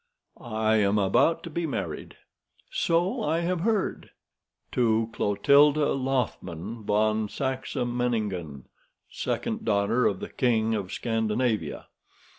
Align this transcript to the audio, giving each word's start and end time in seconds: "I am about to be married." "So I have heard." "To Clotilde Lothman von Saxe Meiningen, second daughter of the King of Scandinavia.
"I 0.39 0.77
am 0.77 0.97
about 0.97 1.43
to 1.43 1.51
be 1.51 1.67
married." 1.67 2.17
"So 2.71 3.21
I 3.21 3.41
have 3.41 3.59
heard." 3.59 4.09
"To 4.71 5.11
Clotilde 5.13 5.77
Lothman 5.77 6.83
von 6.85 7.29
Saxe 7.29 7.75
Meiningen, 7.75 8.63
second 9.11 9.63
daughter 9.63 10.07
of 10.07 10.19
the 10.19 10.29
King 10.29 10.73
of 10.73 10.91
Scandinavia. 10.91 11.85